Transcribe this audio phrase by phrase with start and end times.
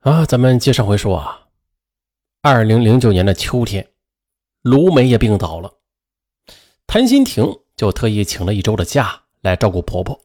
[0.00, 1.48] 啊，咱们接上回说啊，
[2.40, 3.86] 二零零九年的秋天，
[4.62, 5.70] 卢梅也病倒了，
[6.86, 7.44] 谭新婷
[7.76, 10.18] 就特意请了一周的假来照顾婆婆。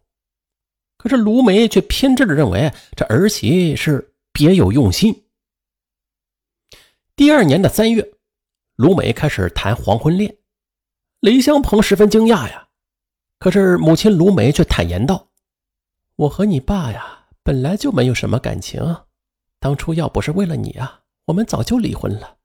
[0.97, 5.25] 可是卢梅却偏执的认为这儿媳是别有用心。
[7.17, 8.13] 第二年的三月，
[8.77, 10.37] 卢梅开始谈黄昏恋，
[11.19, 12.69] 雷香鹏十分惊讶呀。
[13.39, 15.27] 可是母亲卢梅却坦言道
[16.15, 18.81] ：“我和你爸呀，本来就没有什么感情。”
[19.65, 22.37] 当初要不是为了你啊，我们早就离婚了。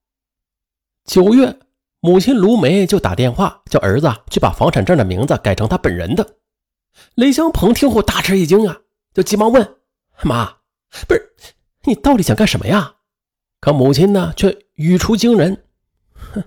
[1.04, 1.54] 九月，
[2.00, 6.38] 母亲卢梅就打电话叫儿子去把房产证的名字改成他本人的。
[7.16, 8.74] 雷香鹏听后大吃一惊啊，
[9.12, 9.76] 就急忙问
[10.24, 10.46] ：“妈，
[11.06, 11.34] 不是
[11.82, 12.94] 你到底想干什么呀？”
[13.60, 15.64] 可母亲呢，却语出惊人
[16.16, 16.42] ：“哼，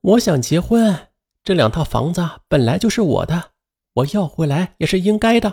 [0.00, 1.08] 我想结婚，
[1.42, 3.50] 这两套房子本来就是我的，
[3.94, 5.52] 我要回来也是应该的。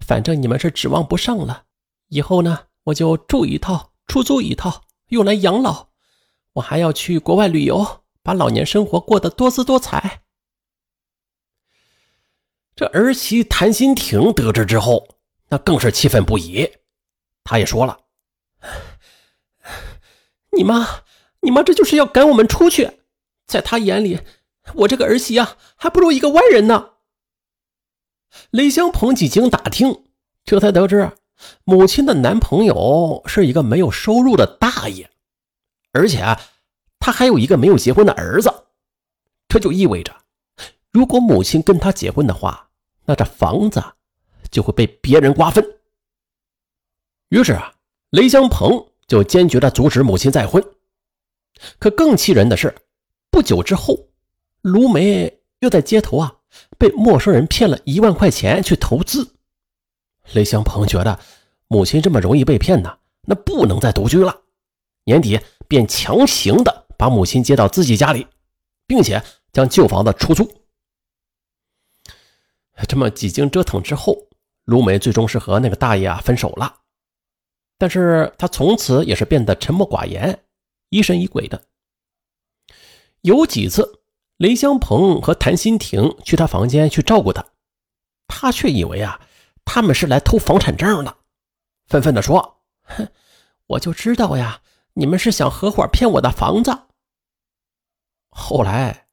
[0.00, 1.66] 反正你们是指望不上了，
[2.08, 5.88] 以后呢？”我就住一套，出租一套，用来养老。
[6.54, 10.22] 我还要去国外旅游，把老年生活过得多姿多彩。
[12.76, 15.18] 这儿媳谭新婷得知之后，
[15.48, 16.70] 那更是气愤不已。
[17.42, 18.00] 她也说了
[20.56, 21.04] ：“你妈，
[21.40, 23.00] 你妈这就是要赶我们出去。
[23.46, 24.20] 在她眼里，
[24.74, 26.92] 我这个儿媳啊，还不如一个外人呢。”
[28.50, 30.04] 雷香鹏几经打听，
[30.44, 31.12] 这才得知。
[31.64, 35.08] 母亲的男朋友是一个没有收入的大爷，
[35.92, 36.40] 而且啊
[36.98, 38.52] 他还有一个没有结婚的儿子，
[39.48, 40.14] 这就意味着，
[40.90, 42.70] 如果母亲跟他结婚的话，
[43.04, 43.82] 那这房子
[44.50, 45.64] 就会被别人瓜分。
[47.28, 47.74] 于是啊，
[48.10, 50.64] 雷香鹏就坚决的阻止母亲再婚。
[51.78, 52.74] 可更气人的是，
[53.30, 54.08] 不久之后，
[54.62, 56.36] 卢梅又在街头啊
[56.78, 59.33] 被陌生人骗了一万块钱去投资。
[60.32, 61.18] 雷香鹏觉得
[61.68, 64.42] 母亲这么容易被骗呢，那不能再独居了。
[65.04, 68.26] 年底便强行的把母亲接到自己家里，
[68.86, 70.50] 并且将旧房子出租。
[72.88, 74.16] 这么几经折腾之后，
[74.64, 76.80] 卢梅最终是和那个大爷啊分手了。
[77.76, 80.44] 但是他从此也是变得沉默寡言，
[80.88, 81.66] 疑神疑鬼的。
[83.20, 84.00] 有几次，
[84.38, 87.44] 雷香鹏和谭新婷去他房间去照顾他，
[88.26, 89.20] 他却以为啊。
[89.64, 91.16] 他们是来偷房产证的，
[91.86, 93.08] 愤愤地说：“哼，
[93.66, 94.60] 我就知道呀，
[94.92, 96.78] 你们是想合伙骗我的房子。”
[98.30, 99.06] 后来，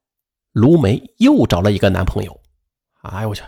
[0.52, 2.40] 卢梅又找了一个男朋友。
[3.02, 3.42] 哎呦我去，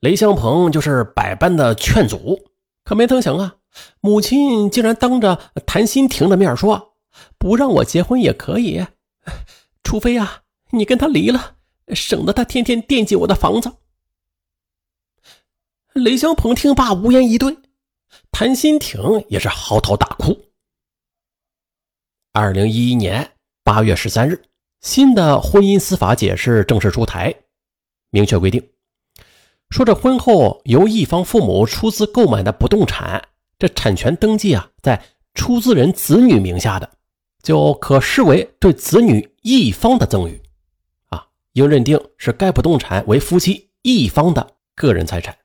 [0.00, 2.38] 雷香鹏就是百般的劝阻，
[2.84, 3.56] 可没成想啊，
[4.00, 6.94] 母亲竟然当着谭新婷的面说
[7.38, 8.86] ：“不让我结婚也可以，
[9.82, 11.56] 除非啊，你跟他离了，
[11.88, 13.72] 省得他天天惦记我的房子。”
[15.98, 17.56] 雷香鹏听罢无言以对，
[18.30, 20.38] 谭新婷也是嚎啕大哭。
[22.32, 23.32] 二零一一年
[23.64, 24.42] 八月十三日，
[24.80, 27.34] 新的婚姻司法解释正式出台，
[28.10, 28.62] 明确规定，
[29.70, 35.02] 说这婚后由一方父母出资购买的不动产，这产权登记啊在
[35.34, 36.88] 出资人子女名下的，
[37.42, 40.40] 就可视为对子女一方的赠与，
[41.08, 45.36] 啊，应认定是该不动产为夫妻一方的个人财产。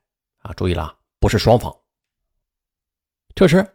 [0.44, 1.74] 啊，注意了，不是双方。
[3.34, 3.66] 这时，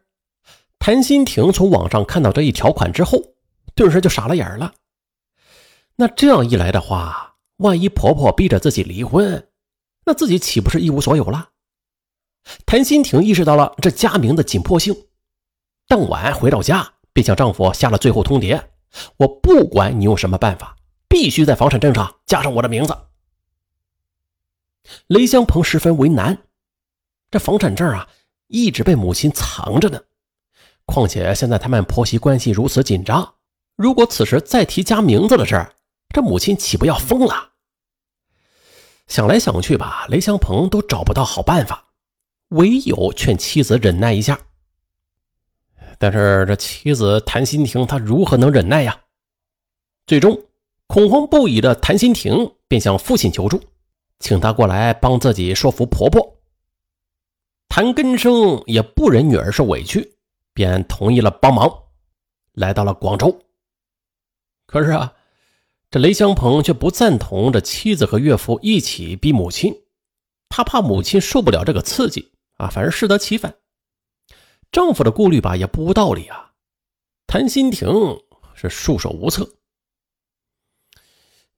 [0.78, 3.20] 谭新婷从网上看到这一条款之后，
[3.76, 4.74] 顿时就傻了眼了。
[5.96, 9.50] 那这样一来的话，万一婆婆逼着自己离婚，
[10.06, 11.50] 那自己岂不是一无所有了？
[12.66, 14.96] 谭新婷意识到了这家名的紧迫性，
[15.88, 18.64] 当晚回到家，便向丈夫下了最后通牒
[19.18, 22.96] ：“我不管你用什么办法，必须在房产证上加上我的名字。”
[25.08, 26.46] 雷香鹏十分为难。
[27.32, 28.08] 这房产证啊，
[28.48, 30.02] 一直被母亲藏着呢。
[30.86, 33.36] 况且现在他们婆媳关系如此紧张，
[33.76, 35.68] 如果此时再提加名字的事
[36.10, 37.50] 这母亲岂不要疯了？
[39.06, 41.84] 想来想去吧，雷香鹏都找不到好办法，
[42.50, 44.40] 唯有劝妻子忍耐一下。
[46.00, 49.00] 但是这妻子谭新婷，她如何能忍耐呀？
[50.08, 50.40] 最终，
[50.88, 53.62] 恐慌不已的谭新婷便向父亲求助，
[54.20, 56.39] 请他过来帮自己说服婆婆。
[57.70, 60.18] 谭根生也不忍女儿受委屈，
[60.54, 61.72] 便同意了帮忙，
[62.54, 63.40] 来到了广州。
[64.66, 65.14] 可是啊，
[65.90, 69.74] 这雷香鹏却不赞同这妻子和岳父一起逼母亲，
[70.50, 73.56] 他怕母亲受不了这个刺激啊，反而适得其反。
[74.72, 76.52] 丈夫的顾虑吧也不无道理啊，
[77.28, 77.90] 谭新婷
[78.56, 79.48] 是束手无策。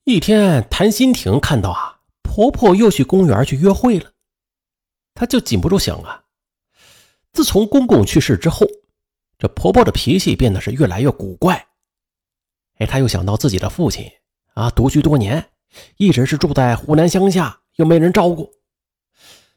[0.04, 4.12] 一天，谭新婷看到啊，婆婆又去公园去约会了。
[5.22, 6.20] 他就禁不住想啊，
[7.32, 8.66] 自从公公去世之后，
[9.38, 11.64] 这婆婆的脾气变得是越来越古怪。
[12.80, 14.04] 哎，她又想到自己的父亲
[14.56, 15.48] 啊，独居多年，
[15.98, 18.52] 一直是住在湖南乡下，又没人照顾。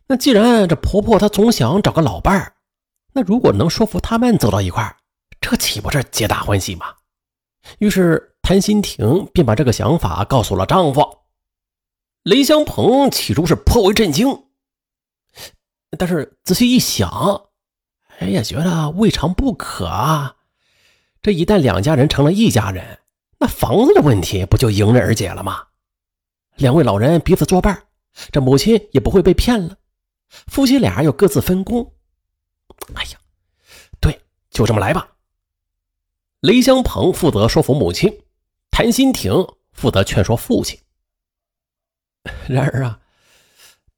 [0.07, 2.57] 那既然这婆婆她总想找个老伴儿，
[3.15, 4.99] 那如果能说服他们走到一块儿，
[5.41, 6.95] 这岂不是皆大欢喜吗？
[7.79, 11.21] 于是谭新婷便把这个想法告诉了丈夫
[12.23, 13.11] 雷香鹏。
[13.11, 14.44] 起初是颇为震惊，
[15.99, 17.49] 但是仔细一想，
[18.19, 20.37] 哎呀，觉得未尝不可啊。
[21.23, 23.01] 这一旦两家人成了一家人，
[23.39, 25.69] 那房子的问题不就迎刃而解了吗？
[26.57, 27.87] 两位老人彼此作伴，
[28.31, 29.77] 这母亲也不会被骗了。
[30.47, 31.93] 夫妻俩又各自分工。
[32.95, 33.19] 哎呀，
[34.01, 34.21] 对，
[34.51, 35.09] 就这么来吧。
[36.41, 38.21] 雷香鹏负责说服母亲，
[38.71, 39.33] 谭新婷
[39.73, 40.79] 负责劝说父亲。
[42.47, 43.01] 然而啊，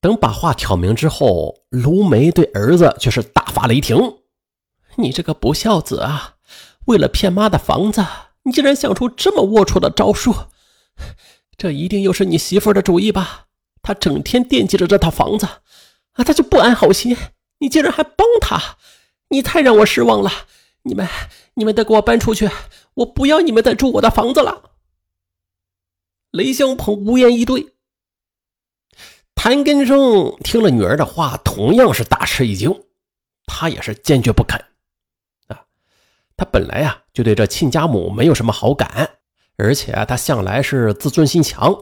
[0.07, 4.19] 等把话挑明之后，卢梅对儿子却是大发雷霆
[4.99, 6.37] ：“你这个不孝子啊！
[6.85, 8.07] 为了骗妈的房子，
[8.45, 10.33] 你竟然想出这么龌龊的招数！
[11.59, 13.47] 这一定又是你媳妇的主意吧？
[13.83, 15.45] 她整天惦记着这套房子，
[16.13, 17.17] 啊，她就不安好心。
[17.59, 18.77] 你竟然还帮她，
[19.31, 20.31] 你太让我失望了！
[20.85, 21.09] 你们。”
[21.59, 22.51] 你们得给我搬出去！
[22.97, 24.73] 我不要你们再住我的房子了。
[26.33, 27.76] 雷香鹏无言以对。
[29.37, 32.75] 谭根生听了女儿的话，同样是大吃一惊，
[33.45, 34.59] 他也是坚决不肯。
[35.47, 35.63] 啊，
[36.37, 39.19] 他本来啊就对这亲家母没有什么好感，
[39.57, 41.73] 而且他向来是自尊心强，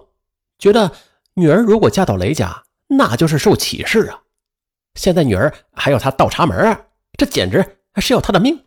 [0.59, 0.93] 觉得
[1.35, 4.21] 女儿如果嫁到雷家，那就是受歧视啊。
[4.95, 6.87] 现在女儿还要他倒插门，
[7.17, 8.67] 这简直是要他的命。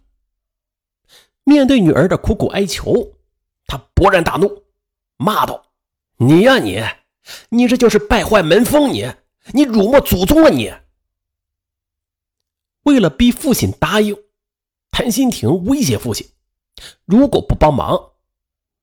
[1.44, 3.14] 面对女儿的苦苦哀求，
[3.68, 4.64] 他勃然大怒，
[5.18, 5.68] 骂道
[6.18, 6.84] ：“你呀你，
[7.50, 8.92] 你这就是败坏门风！
[8.92, 9.12] 你，
[9.54, 10.74] 你辱没祖宗啊你！”
[12.84, 14.16] 为了逼父亲答应，
[14.92, 16.28] 谭新婷威胁父亲
[17.06, 18.12] ：“如果不帮忙，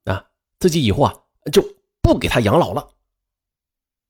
[0.05, 0.27] 啊，
[0.59, 1.15] 自己以后啊
[1.53, 1.63] 就
[2.03, 2.89] 不给他养老了。”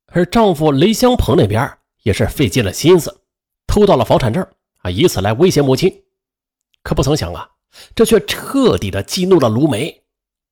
[0.06, 3.22] 而丈夫雷香鹏那边也是费尽了心思，
[3.66, 4.46] 偷到了房产证
[4.78, 6.04] 啊，以此来威胁母亲。
[6.82, 7.50] 可不曾想啊！
[7.94, 10.04] 这却彻底的激怒了卢梅，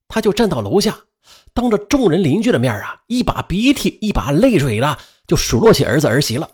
[0.08, 1.04] 他就站到楼下，
[1.54, 6.50] 当着众人邻居的面啊，一把鼻涕一把泪水的就数落起儿子儿媳了，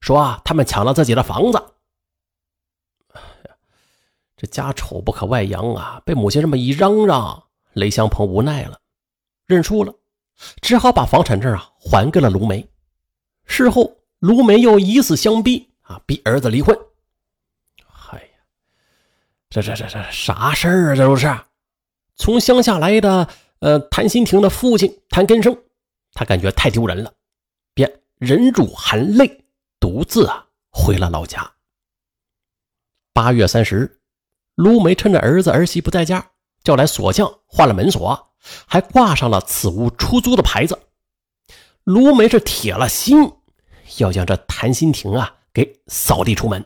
[0.00, 1.62] 说啊，他们抢了自己的房子。
[4.36, 6.02] 这家丑不可外扬啊！
[6.04, 7.44] 被母亲这么一嚷嚷，
[7.74, 8.78] 雷香鹏无奈了，
[9.46, 9.94] 认输了，
[10.60, 12.68] 只好把房产证啊还给了卢梅。
[13.46, 16.76] 事后，卢梅又以死相逼啊，逼儿子离婚。
[19.54, 20.94] 这这这这啥事儿啊？
[20.96, 21.38] 这都是
[22.16, 23.28] 从乡下来的。
[23.62, 25.56] 呃，谭新亭的父亲谭根生，
[26.14, 27.14] 他感觉太丢人了，
[27.74, 29.44] 便忍住含泪，
[29.78, 31.48] 独自啊回了老家。
[33.12, 34.00] 八月三十日，
[34.56, 36.32] 卢梅趁着儿子儿媳不在家，
[36.64, 38.32] 叫来锁匠换了门锁，
[38.66, 40.76] 还挂上了此屋出租的牌子。
[41.84, 43.30] 卢梅是铁了心
[43.98, 46.64] 要将这谭新亭啊给扫地出门，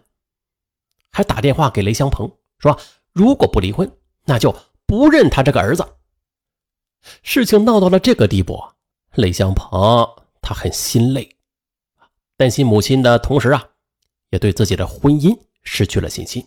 [1.13, 2.33] 还打电话给雷香鹏。
[2.59, 2.81] 说
[3.13, 4.57] ：“如果不离婚，那就
[4.87, 5.87] 不认他这个儿子。”
[7.23, 8.63] 事情闹到了这个地步，
[9.15, 10.09] 雷香鹏
[10.41, 11.37] 他很心累，
[12.37, 13.65] 担心母亲的同时啊，
[14.31, 16.47] 也对自己的婚姻失去了信心。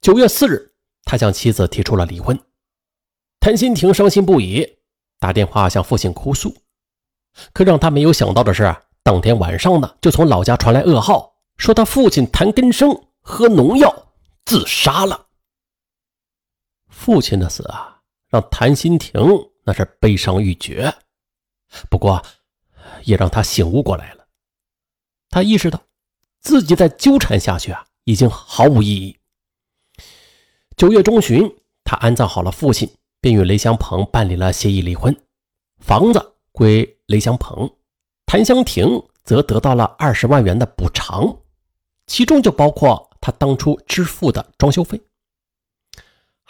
[0.00, 0.72] 九月四日，
[1.04, 2.38] 他向妻子提出了离婚。
[3.40, 4.78] 谭新婷伤心不已，
[5.18, 6.54] 打电话向父亲哭诉。
[7.52, 14.06] 可让他没有想到的是，当天晚上呢，就从老家传来噩耗，说他父亲谭根生喝农药。
[14.46, 15.28] 自杀了。
[16.88, 17.99] 父亲的死啊，
[18.30, 19.20] 让谭新婷
[19.64, 20.94] 那是悲伤欲绝，
[21.90, 22.22] 不过
[23.04, 24.26] 也让他醒悟过来了。
[25.28, 25.82] 他意识到
[26.40, 29.18] 自己再纠缠下去啊，已经毫无意义。
[30.76, 32.88] 九月中旬，他安葬好了父亲，
[33.20, 35.14] 便与雷香鹏办理了协议离婚，
[35.78, 37.68] 房子归雷香鹏，
[38.26, 41.42] 谭香婷则得到了二十万元的补偿，
[42.06, 43.08] 其中就包括。
[43.22, 44.98] 他当初支付的装修费，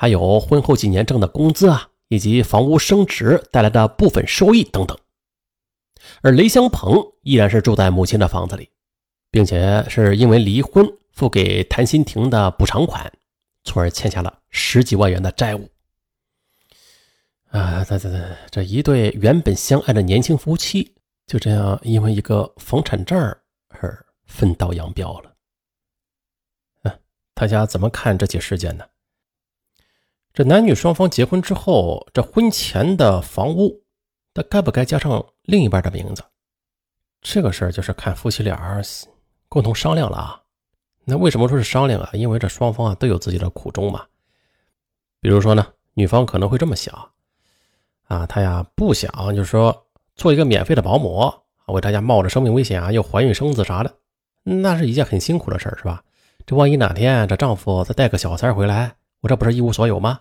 [0.01, 4.99] 还有婚后几年挣的工资啊，以及房屋升值带来的部分收益等等。
[6.23, 8.71] 而雷香鹏依然是住在母亲的房子里，
[9.31, 13.13] 并且是因为离婚付给谭新婷的补偿款，
[13.65, 15.69] 从而欠下了十几万元的债务。
[17.51, 20.95] 啊，这这这这一对原本相爱的年轻夫妻，
[21.27, 23.19] 就这样因为一个房产证
[23.69, 25.35] 而分道扬镳了。
[27.35, 28.87] 大家怎么看这起事件呢？
[30.33, 33.83] 这男女双方结婚之后，这婚前的房屋，
[34.33, 36.23] 他该不该加上另一半的名字？
[37.21, 38.81] 这个事儿就是看夫妻俩
[39.49, 40.41] 共同商量了啊。
[41.05, 42.11] 那为什么说是商量啊？
[42.13, 44.05] 因为这双方啊都有自己的苦衷嘛。
[45.21, 47.11] 比如说呢，女方可能会这么想
[48.07, 51.35] 啊，她呀不想就是说做一个免费的保姆啊，
[51.67, 53.93] 为大家冒着生命危险啊又怀孕生子啥的，
[54.45, 56.03] 那是一件很辛苦的事儿，是吧？
[56.47, 60.19] 这万一哪天这丈夫再带个小三回来，我这不是一无所有吗？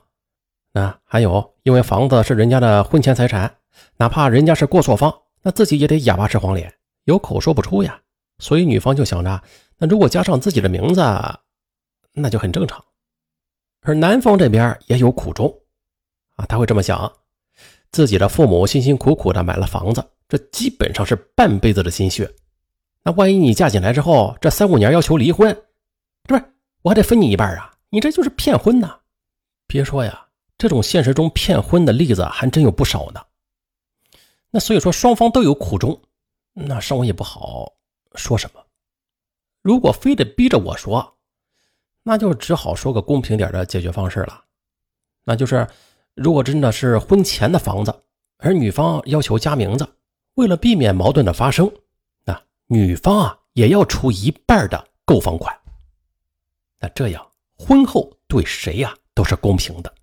[0.71, 3.55] 那还有，因为房子是人家的婚前财产，
[3.97, 6.73] 哪怕人家是过错方，那自己也得哑巴吃黄连，
[7.05, 7.99] 有口说不出呀。
[8.39, 9.41] 所以女方就想着，
[9.77, 11.01] 那如果加上自己的名字，
[12.13, 12.83] 那就很正常。
[13.81, 15.53] 而男方这边也有苦衷
[16.35, 17.11] 啊，他会这么想：
[17.91, 22.29] 自己的父母辛辛苦苦的买了房子，这基本上是半辈子的心血。
[23.03, 25.53] 那万一你嫁进来之后，这三五年要求离婚，
[26.25, 27.71] 这不是我还得分你一半啊？
[27.89, 28.99] 你这就是骗婚呐！
[29.67, 30.27] 别说呀。
[30.57, 33.25] 这种现实中骗婚的例子还真有不少呢。
[34.49, 36.01] 那所以说双方都有苦衷，
[36.51, 37.71] 那尚文也不好
[38.15, 38.61] 说什么。
[39.61, 41.17] 如果非得逼着我说，
[42.03, 44.43] 那就只好说个公平点的解决方式了。
[45.23, 45.65] 那就是
[46.13, 48.03] 如果真的是婚前的房子，
[48.35, 49.87] 而女方要求加名字，
[50.33, 51.71] 为了避免矛盾的发生，
[52.25, 55.57] 那女方啊也要出一半的购房款。
[56.79, 57.28] 那这样
[57.59, 59.93] 婚后对谁呀都是公平的。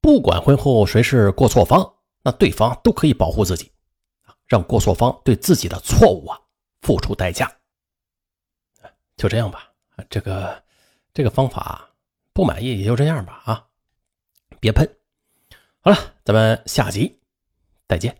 [0.00, 3.70] 不管婚后谁是过错方，那对方都可以保护自己，
[4.46, 6.40] 让过错方对自己的错误啊
[6.82, 7.50] 付出代价。
[9.16, 9.70] 就这样吧，
[10.08, 10.62] 这个
[11.12, 11.90] 这个方法
[12.32, 13.66] 不满意也就这样吧啊，
[14.60, 14.88] 别喷。
[15.80, 17.20] 好了，咱们下集
[17.88, 18.19] 再见。